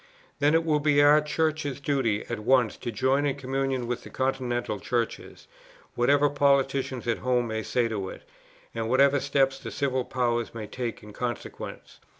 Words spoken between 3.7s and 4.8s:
with the continental